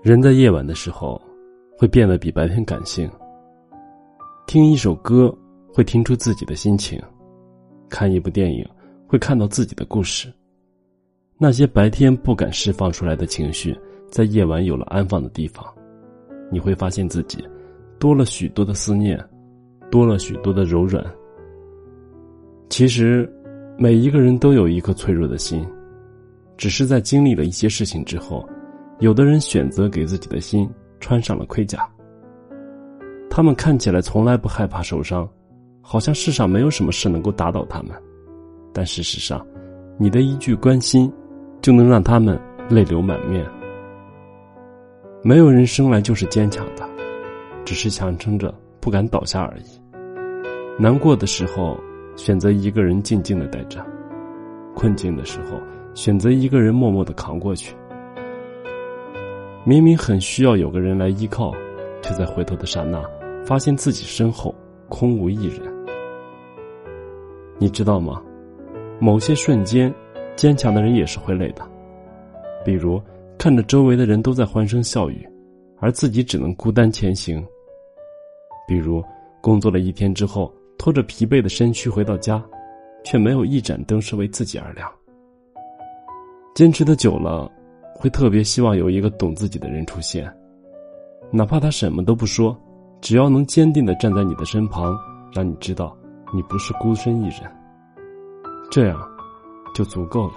[0.00, 1.20] 人在夜晚的时候，
[1.76, 3.10] 会变得比白天感性。
[4.46, 5.36] 听一首歌，
[5.74, 7.00] 会听出自己的心情；
[7.88, 8.64] 看一部电影，
[9.08, 10.32] 会看到自己的故事。
[11.36, 13.76] 那些白天不敢释放出来的情绪，
[14.08, 15.66] 在夜晚有了安放的地方，
[16.48, 17.44] 你会发现自己
[17.98, 19.22] 多了许多的思念，
[19.90, 21.04] 多了许多的柔软。
[22.68, 23.28] 其实，
[23.76, 25.66] 每一个人都有一颗脆弱的心，
[26.56, 28.48] 只是在经历了一些事情之后。
[29.00, 31.88] 有的人选择给自己的心穿上了盔甲，
[33.30, 35.28] 他们看起来从来不害怕受伤，
[35.80, 37.92] 好像世上没有什么事能够打倒他们。
[38.72, 39.46] 但事实上，
[39.96, 41.12] 你的一句关心，
[41.62, 42.36] 就能让他们
[42.68, 43.46] 泪流满面。
[45.22, 46.84] 没有人生来就是坚强的，
[47.64, 49.80] 只是强撑着不敢倒下而已。
[50.76, 51.78] 难过的时候，
[52.16, 53.80] 选择一个人静静的待着；
[54.74, 55.60] 困境的时候，
[55.94, 57.76] 选择一个人默默的扛过去。
[59.68, 61.52] 明明很需要有个人来依靠，
[62.00, 63.04] 却在回头的刹那，
[63.44, 64.54] 发现自己身后
[64.88, 65.60] 空无一人。
[67.58, 68.22] 你知道吗？
[68.98, 69.94] 某些瞬间，
[70.36, 71.62] 坚强的人也是会累的。
[72.64, 72.98] 比如
[73.36, 75.28] 看着周围的人都在欢声笑语，
[75.80, 77.38] 而自己只能孤单前行；
[78.66, 79.04] 比如
[79.42, 82.42] 工作了一天之后，拖着疲惫的身躯回到家，
[83.04, 84.90] 却没有一盏灯是为自己而亮。
[86.54, 87.52] 坚持的久了。
[87.98, 90.32] 会特别希望有一个懂自己的人出现，
[91.32, 92.56] 哪怕他什么都不说，
[93.00, 94.96] 只要能坚定的站在你的身旁，
[95.34, 95.96] 让你知道
[96.32, 97.40] 你不是孤身一人，
[98.70, 98.96] 这样
[99.74, 100.34] 就足够了。